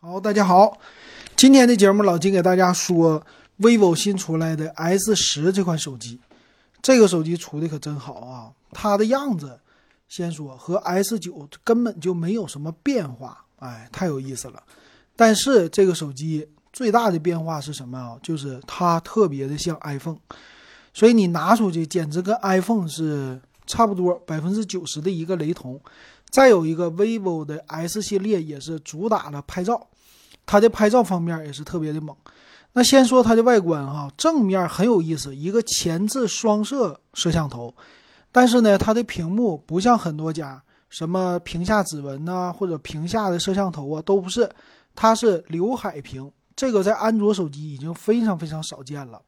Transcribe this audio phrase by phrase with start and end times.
[0.00, 0.78] 好，大家好，
[1.34, 3.20] 今天的节目老金给大家说
[3.58, 6.20] vivo 新出来的 S 十这款手机，
[6.80, 8.52] 这个手机出的可真好啊！
[8.70, 9.58] 它的样子，
[10.08, 14.62] 先说和 S 九根本就没有什么变化，哎，太有意思了。
[15.16, 18.16] 但是这个手机最大的变化是什么啊？
[18.22, 20.18] 就是它特别的像 iPhone，
[20.94, 25.80] 所以你拿出去简直跟 iPhone 是差不多百分之九十的一个雷同。
[26.28, 29.86] 再有一个 vivo 的 S 系列也是主打了拍照，
[30.44, 32.14] 它的拍照方面也是特别的猛。
[32.74, 37.74] 那先说它的外观哈，正面很有意思，一个前置双摄摄像头，
[38.30, 44.48] 但是呢，它的屏幕不像很多家什么屏下指纹呐，或者屏下的摄像头啊，都不是，
[44.94, 49.20] 它是刘海屏，这个在安卓手机已经非常非常少见了。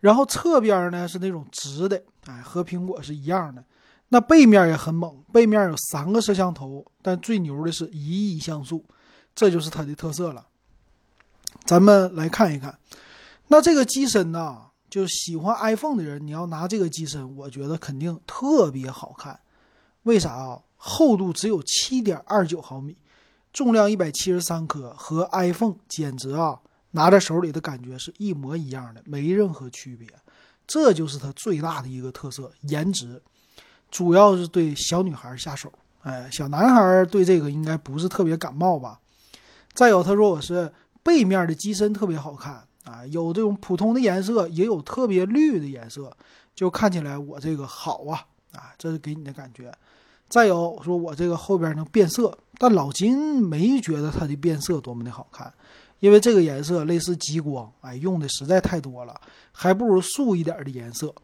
[0.00, 3.64] 然后侧边呢是那种直的，哎，和苹果是一样的。
[4.08, 8.84] 那背面也很猛，背面有三个摄像头，但最牛的是一亿像素，
[9.34, 10.46] 这就是它的特色了。
[11.64, 12.78] 咱们来看一看，
[13.48, 19.40] 那这个机身呢，就喜欢 iPhone 的人，你要拿这个机身，我觉得肯定特别好看。
[20.04, 20.62] 为啥啊？
[20.76, 22.96] 厚度只有七点二九毫米，
[23.52, 26.60] 重量一百七十三克，和 iPhone 简直啊，
[26.96, 30.08] 拿在手里的感觉是一模一样的，没任何区别。
[30.66, 33.22] 这就是它最大的一个特色，颜值。
[33.90, 35.72] 主要是对小女孩下手，
[36.02, 38.98] 哎，小男孩对这个应该不是特别感冒吧？
[39.74, 40.72] 再有，他说我是
[41.04, 46.10] 背面的机身特别好看啊，有这种普通的颜色，也有特别绿的颜色，
[46.54, 49.72] 就看起来我这个好啊啊，这是给你的感觉。
[50.28, 55.54] 再有，说我这个后边能变色，但老金没觉得它的变色多么的好看，
[56.00, 59.20] 因为这个颜色类似极光，哎，用的实在太多了，
[59.52, 61.14] 还不如素一点的颜色。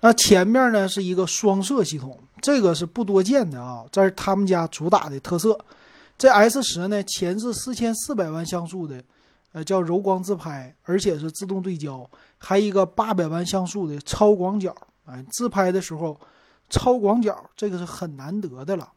[0.00, 5.58] 那前面呢是一个双摄系统，这个是不多见的啊，这是他们家主打的特色。
[6.16, 9.02] 这 S 十呢，前置四千四百万像素的，
[9.52, 12.08] 呃，叫柔光自拍，而且是自动对焦，
[12.38, 16.20] 还一个八百万像素的超广角，哎，自拍的时候
[16.68, 18.92] 超广角，这个是很难得的了。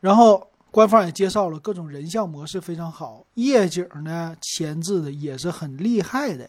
[0.00, 6.48] 然后官方也介绍了各种人像模式非常好，夜景呢前置的也是很厉害的。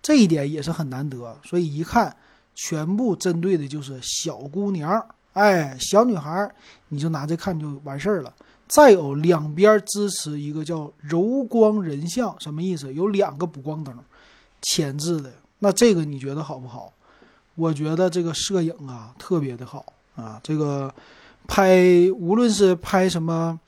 [0.00, 2.16] 这一点也是很难得，所以一看，
[2.54, 6.50] 全部针对的就是小姑娘，哎，小女孩，
[6.88, 8.32] 你就拿这看就完事儿了。
[8.66, 12.92] 再有两边支持一个叫柔光人像，什么意思？
[12.94, 13.94] 有两个补光灯，
[14.62, 15.30] 前置的。
[15.58, 16.92] 那这个你觉得好不好？
[17.54, 20.94] 我觉得这个摄影啊特别的好啊，这个
[21.46, 23.58] 拍无论是拍什么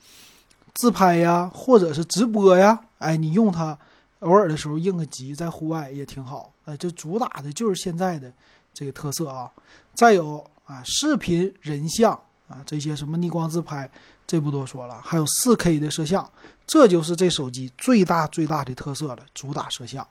[0.73, 3.77] 自拍呀，或者是直播呀，哎，你用它。
[4.19, 6.53] 偶尔的时候应个急，在户外也挺好。
[6.65, 8.31] 哎，这主打的就是现在的
[8.71, 9.51] 这个特色啊。
[9.95, 12.13] 再有啊，视频、人像
[12.47, 13.89] 啊，这些什么逆光自拍，
[14.27, 15.01] 这不多说了。
[15.01, 16.29] 还有 4K 的摄像，
[16.67, 20.07] 这就是这手机最大最大的特色了，主打摄像。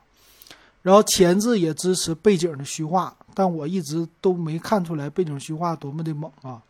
[0.83, 6.61] 然后前置也支持背景的虚化，但我一直都没看出来背景虚化多么的猛啊。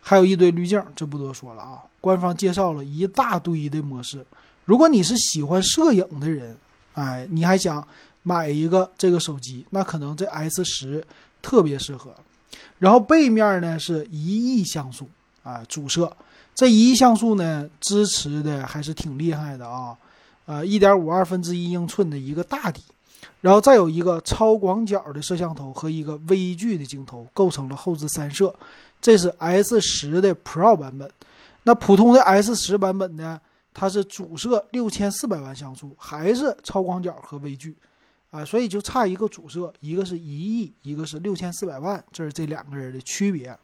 [0.00, 1.82] 还有一堆滤镜，这不多说了啊。
[2.00, 4.24] 官方介绍了一大堆的模式。
[4.64, 6.56] 如果你是喜欢摄影的人，
[6.94, 7.86] 哎，你还想
[8.22, 11.04] 买一个这个手机，那可能这 S 十
[11.42, 12.14] 特别适合。
[12.78, 15.08] 然后背面呢是一亿像素
[15.42, 16.10] 啊，主摄，
[16.54, 19.96] 这一亿像素呢支持的还是挺厉害的啊，
[20.46, 22.82] 呃，一点五二分之一英寸的一个大底，
[23.40, 28.54] 然后再有一个超广角的摄像头和一个微距的镜头，构成了后置三摄。
[29.00, 31.10] 这是 S 十的 Pro 版本，
[31.62, 33.40] 那普通的 S 十版本呢？
[33.72, 37.74] 它是主摄六千四百万像素，还是超广角和微距，
[38.30, 43.56] 啊，所以就差一个主摄，一个是一亿，一个是六千四百万，这是这两个人的区别。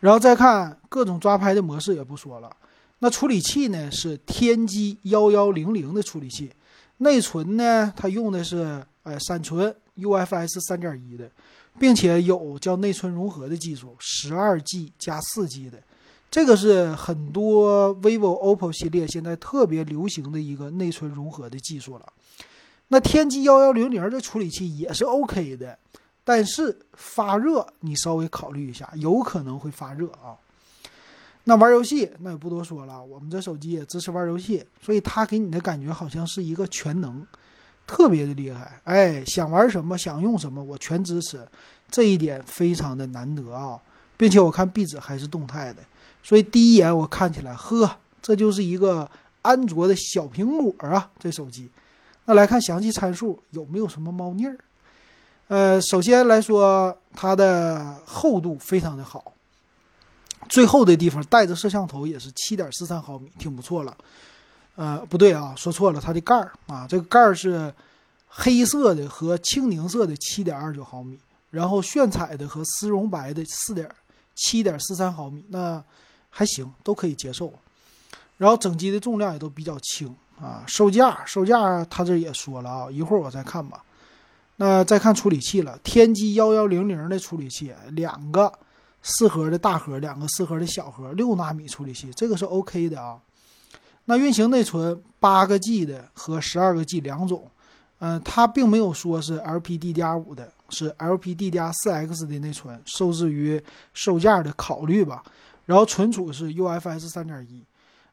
[0.00, 2.54] 然后再看各种抓拍的模式也不说了，
[2.98, 6.50] 那处理器呢是天玑幺幺零零的处理器，
[6.98, 11.30] 内存呢它用的是哎闪存 UFS 三点一的，
[11.78, 15.82] 并且有叫内存融合的技术，十二 G 加四 G 的。
[16.30, 22.12] 这个是很多 vivo、OPPO 系列现在特别流行的一个内存融合的技术了。
[22.88, 25.78] 那天玑幺幺零零的处理器也是 OK 的，
[26.24, 30.36] 但是发热你稍微考虑一下，有可能会发热啊。
[31.48, 37.26] 那玩游戏那也不多说了，我们这手机也支持玩游戏，所以它给你的感觉好像是一个全能，
[37.86, 38.78] 特别的厉害。
[38.84, 41.40] 哎，想玩什么想用什么我全支持，
[41.90, 43.80] 这一点非常的难得啊，
[44.18, 45.82] 并且我看壁纸还是动态的。
[46.22, 47.90] 所以第一眼我看起来，呵，
[48.20, 49.10] 这就是一个
[49.40, 51.10] 安卓的小苹果啊！
[51.18, 51.70] 这手机，
[52.26, 54.58] 那来看详细参数有没有什么猫腻儿？
[55.46, 59.32] 呃，首先来说，它的厚度非常的好，
[60.48, 63.96] 最后的地方带着摄像头也是七点四三毫米，挺不错了。
[64.76, 67.72] 呃，不对啊，说错了，它的盖儿啊，这个盖儿是
[68.26, 71.18] 黑色的和青柠色的七点二九毫米，
[71.50, 73.90] 然后炫彩的和丝绒白的四点
[74.36, 75.82] 七点四三毫米，那
[76.30, 77.52] 还行，都可以接受。
[78.36, 83.82] 然后整机的重量也都比较轻啊，售价售价他这也说了啊，一会儿我再看吧。
[84.60, 88.52] 那再看处理器了，天玑幺幺零零的处理器，两个
[89.08, 93.18] 四核的大核，两个四核的小核，六纳米处理器，这个是 OK 的啊。
[94.04, 97.50] 那运行内存八个 G 的和十二个 G 两种，
[98.00, 103.62] 嗯，它并没有说是 LPDDR5 的，是 LPDDR4X 的内存，受制于
[103.92, 105.22] 售价的考虑吧。
[105.66, 107.64] 然后存储是 UFS 三点一。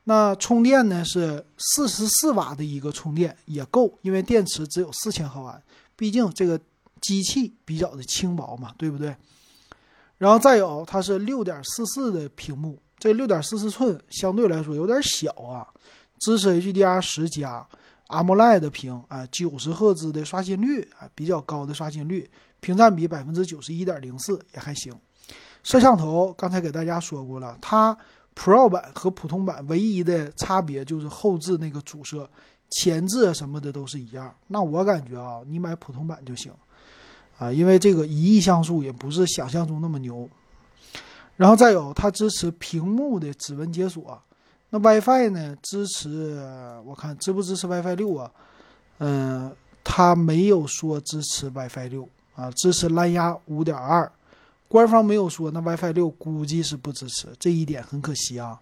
[0.04, 5.62] 那充电呢是四十四瓦的一个充电也够，因为电池只有四千毫安，
[5.96, 6.60] 毕竟这个
[7.02, 9.16] 机器比较的轻薄嘛，对不对？
[10.18, 15.68] 然后再有它是六点四四的屏幕，这六点四四寸相对来说有点小啊，
[16.20, 17.68] 支持 HDR 十加
[18.08, 22.30] AMOLED 的屏啊，九十赫兹的刷新率啊，比较高的刷新率，
[22.60, 24.94] 屏占比百分之九十一点零四也还行。
[25.64, 27.98] 摄像头刚才给大家说过了，它。
[28.38, 32.30] Pro 版和普通版唯一的差别就是后置那个主摄、
[32.70, 34.36] 前置什么的都是一样。
[34.48, 36.52] 那我感觉啊，你买普通版就行
[37.38, 40.28] 啊，因为这个一亿像素也不是想象中那么牛。
[41.36, 44.22] 然后再有，它支持屏幕的指纹解锁。
[44.70, 45.56] 那 WiFi 呢？
[45.62, 46.42] 支持？
[46.86, 48.32] 我看支不支持 WiFi 六啊？
[49.00, 49.54] 嗯，
[49.84, 54.10] 它没有说支持 WiFi 六啊，支持蓝牙五点二。
[54.68, 58.60] 官方没有说，那 WiFi 六估计是不支持，这一点很可惜啊。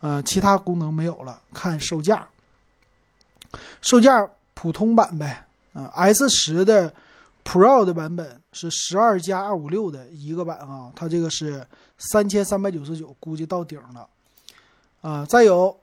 [0.00, 2.28] 呃，其他功能没有了，看售价。
[3.80, 6.92] 售价普通版呗，啊，S 十的
[7.48, 11.66] Pro 的版本是十二加二五六的一个版啊，它这个是
[11.96, 14.06] 三千三百九十九，估计到顶了。
[15.00, 15.74] 啊，再有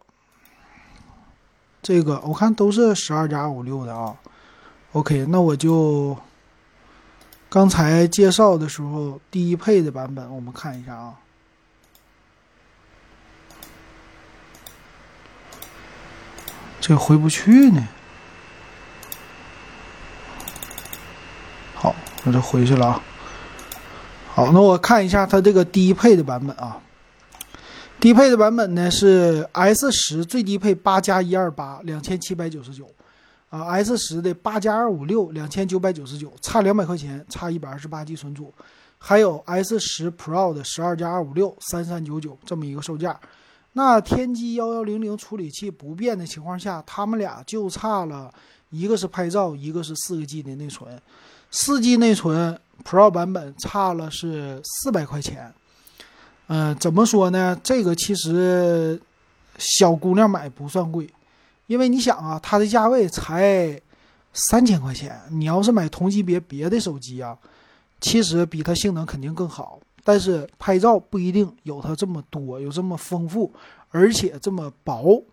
[1.82, 4.16] 这个，我看都是十二加二五六的啊。
[4.92, 6.16] OK，那我就。
[7.48, 11.16] 刚才介绍的时候，低配的版本我们看一下啊，
[16.82, 17.88] 这回不去呢。
[21.76, 23.02] 好，我这回去了啊。
[24.28, 26.82] 好，那我看一下它这个低配的版本啊。
[28.00, 32.86] 低配的版本呢是 S 十最低配八加一二八，两千七百九十九。
[33.50, 38.54] 啊，S 十的八加二五六两千九百九十九，差两百块钱，差一百二十八 G 存储。
[38.98, 43.18] 还有 S 十 Pro 的十二加二五六三三九九这么一个售价。
[43.74, 48.34] 那天玑幺幺零零处理器不变的情况下，他们俩就差了
[48.72, 51.02] 一个是拍照，一个是四个 G 的内存。
[51.52, 55.54] 四 G 内存 Pro 版本差了是四百块钱。
[56.48, 57.60] 嗯，怎么说呢？
[57.64, 59.02] 这个其实
[59.58, 61.10] 小姑娘买不算贵。
[61.68, 63.82] 因为你想啊，它的价位才
[64.34, 67.36] 三千块钱，你要是买同级别别的手机啊，
[68.00, 73.52] 其实比它性能肯定更好，但是拍照不一定有它这么多，有这么丰富，
[73.90, 75.24] 而且这么薄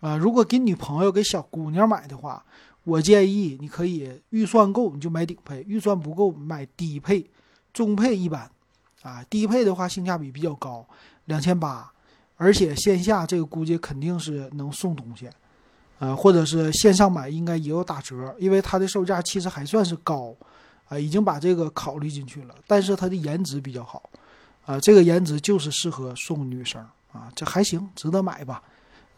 [0.00, 0.16] 啊。
[0.16, 2.44] 如果给女朋友、给小姑娘买的话，
[2.84, 7.28] 我建议你可以预算够你就买顶配，预算不够买低配、
[7.72, 8.50] 中配一般
[9.02, 9.22] 啊。
[9.28, 10.86] 低配的话性价比比较高，
[11.26, 11.90] 两千八，
[12.36, 15.28] 而且线下这个估计肯定是能送东西。
[15.98, 20.34] 呃，或者是线上买应该也有打折，因为它的售价其实还算是高，
[20.88, 22.54] 啊，已经把这个考虑进去了。
[22.66, 24.08] 但是它的颜值比较好，
[24.64, 28.62] 啊，这个颜值就是适合送女生啊，这还行，值得买吧。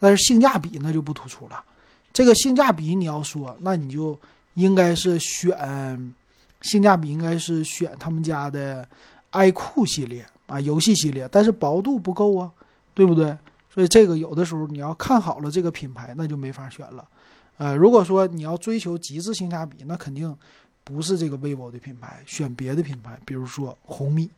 [0.01, 1.65] 但是性价比那就不突出了。
[2.13, 4.19] 这个性价比你要说，那你就
[4.55, 6.15] 应该是选
[6.61, 8.87] 性价比，应该是选他们家的
[9.33, 12.51] iQOO 系列啊，游戏系列，但是薄度不够啊，
[12.95, 13.37] 对不对？
[13.73, 17.09] 所以这个有的时候你要看好了这个品牌，那就没法选了。
[17.57, 20.37] 呃，如果说你要追求极致性价比，那肯定
[20.85, 24.29] 不是这个 vivo 的品牌，选别的品牌，比如说红米，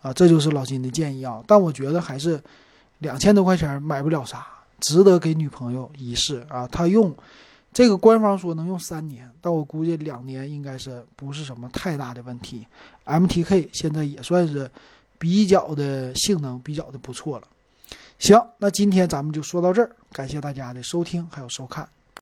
[0.00, 1.42] 啊，这就是老金的建议啊。
[1.46, 2.42] 但我觉得还是
[3.00, 4.46] 两千多块钱买不了啥，
[4.82, 6.68] 值得给女朋友一试啊。
[6.68, 7.16] 他用
[7.72, 12.66] 这个官方说能用三年，但我估计两年应该是不是什么太大的问题。
[13.06, 14.70] MTK 现在也算是
[15.18, 17.48] 比较的性能比较的不错了。
[18.18, 21.88] 行，那今天咱们就说到这儿，感谢大家的收听还有收看。